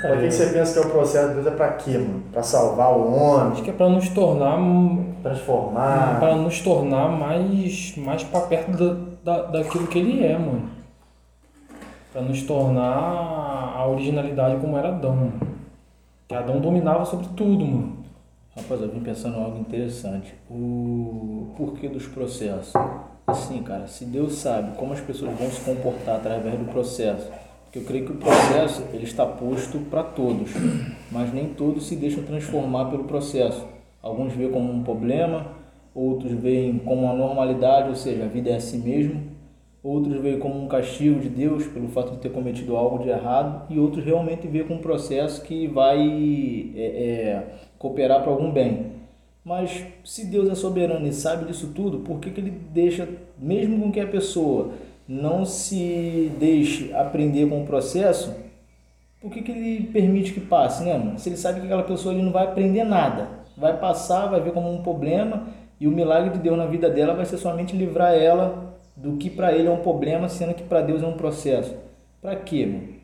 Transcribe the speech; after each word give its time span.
cara. 0.00 0.16
Pra 0.16 0.22
que 0.22 0.30
você 0.30 0.46
pensa 0.46 0.72
que 0.72 0.86
é 0.86 0.88
o 0.88 0.90
processo 0.90 1.28
de 1.28 1.34
Deus 1.34 1.46
é 1.46 1.50
pra 1.50 1.72
quê, 1.72 1.98
mano? 1.98 2.22
Pra 2.32 2.42
salvar 2.42 2.92
o 2.92 3.14
homem? 3.14 3.52
Acho 3.52 3.62
que 3.62 3.70
é 3.70 3.72
pra 3.72 3.88
nos 3.88 4.08
tornar. 4.08 4.58
Transformar. 5.22 6.18
Pra 6.18 6.34
nos 6.36 6.60
tornar 6.60 7.08
mais, 7.08 7.94
mais 7.96 8.24
pra 8.24 8.40
perto 8.40 8.72
da, 8.72 8.94
da, 9.24 9.42
daquilo 9.46 9.86
que 9.86 9.98
ele 9.98 10.24
é, 10.24 10.38
mano. 10.38 10.70
Pra 12.12 12.22
nos 12.22 12.42
tornar 12.42 13.74
a 13.76 13.86
originalidade 13.86 14.60
como 14.60 14.76
era 14.76 14.88
Adão, 14.88 15.14
mano. 15.14 15.40
Que 16.26 16.34
Adão 16.34 16.60
dominava 16.60 17.04
sobre 17.04 17.28
tudo, 17.36 17.64
mano. 17.64 18.00
Rapaz, 18.56 18.80
eu 18.80 18.88
vim 18.88 19.00
pensando 19.00 19.38
em 19.38 19.44
algo 19.44 19.58
interessante. 19.58 20.34
O 20.50 21.52
porquê 21.56 21.88
dos 21.88 22.06
processos. 22.06 22.72
Assim, 23.26 23.62
cara, 23.62 23.86
se 23.86 24.04
Deus 24.04 24.34
sabe 24.34 24.76
como 24.76 24.92
as 24.92 25.00
pessoas 25.00 25.38
vão 25.38 25.48
se 25.50 25.60
comportar 25.60 26.16
através 26.16 26.58
do 26.58 26.64
processo, 26.64 27.30
porque 27.70 27.78
eu 27.78 27.84
creio 27.84 28.04
que 28.04 28.10
o 28.10 28.16
processo 28.16 28.82
ele 28.92 29.04
está 29.04 29.24
posto 29.24 29.78
para 29.88 30.02
todos, 30.02 30.50
mas 31.08 31.32
nem 31.32 31.50
todos 31.50 31.86
se 31.86 31.94
deixam 31.94 32.24
transformar 32.24 32.86
pelo 32.86 33.04
processo. 33.04 33.64
Alguns 34.02 34.32
veem 34.32 34.50
como 34.50 34.72
um 34.72 34.82
problema, 34.82 35.46
outros 35.94 36.32
veem 36.32 36.78
como 36.78 37.02
uma 37.02 37.14
normalidade, 37.14 37.88
ou 37.88 37.94
seja, 37.94 38.24
a 38.24 38.26
vida 38.26 38.50
é 38.50 38.56
assim 38.56 38.78
mesmo. 38.78 39.22
Outros 39.84 40.20
veem 40.20 40.40
como 40.40 40.60
um 40.60 40.66
castigo 40.66 41.20
de 41.20 41.28
Deus 41.28 41.64
pelo 41.68 41.86
fato 41.86 42.10
de 42.10 42.18
ter 42.18 42.30
cometido 42.30 42.76
algo 42.76 43.04
de 43.04 43.08
errado, 43.08 43.72
e 43.72 43.78
outros 43.78 44.04
realmente 44.04 44.48
veem 44.48 44.64
como 44.64 44.80
um 44.80 44.82
processo 44.82 45.40
que 45.42 45.68
vai 45.68 46.72
é, 46.74 46.82
é, 46.82 47.46
cooperar 47.78 48.20
para 48.22 48.32
algum 48.32 48.50
bem. 48.50 48.94
Mas 49.44 49.86
se 50.04 50.26
Deus 50.26 50.50
é 50.50 50.56
soberano 50.56 51.06
e 51.06 51.12
sabe 51.12 51.44
disso 51.44 51.70
tudo, 51.72 52.00
por 52.00 52.18
que, 52.18 52.32
que 52.32 52.40
ele 52.40 52.50
deixa, 52.50 53.08
mesmo 53.38 53.80
com 53.80 53.92
que 53.92 54.00
a 54.00 54.08
pessoa 54.08 54.72
não 55.10 55.44
se 55.44 56.30
deixe 56.38 56.94
aprender 56.94 57.48
com 57.48 57.60
o 57.60 57.66
processo, 57.66 58.32
por 59.20 59.28
que, 59.28 59.42
que 59.42 59.50
ele 59.50 59.88
permite 59.88 60.32
que 60.32 60.40
passe, 60.40 60.84
né, 60.84 60.96
mano? 60.96 61.18
Se 61.18 61.28
ele 61.28 61.36
sabe 61.36 61.58
que 61.58 61.66
aquela 61.66 61.82
pessoa 61.82 62.14
ali 62.14 62.22
não 62.22 62.30
vai 62.30 62.44
aprender 62.44 62.84
nada, 62.84 63.28
vai 63.56 63.76
passar, 63.76 64.28
vai 64.28 64.40
ver 64.40 64.52
como 64.52 64.72
um 64.72 64.84
problema, 64.84 65.48
e 65.80 65.88
o 65.88 65.90
milagre 65.90 66.30
de 66.30 66.38
Deus 66.38 66.56
na 66.56 66.66
vida 66.66 66.88
dela 66.88 67.12
vai 67.12 67.26
ser 67.26 67.38
somente 67.38 67.76
livrar 67.76 68.14
ela 68.14 68.76
do 68.94 69.16
que 69.16 69.28
para 69.28 69.52
ele 69.52 69.66
é 69.66 69.70
um 69.70 69.82
problema, 69.82 70.28
sendo 70.28 70.54
que 70.54 70.62
para 70.62 70.80
Deus 70.80 71.02
é 71.02 71.06
um 71.06 71.16
processo. 71.16 71.74
Para 72.22 72.36
quê, 72.36 72.64
mano? 72.64 72.99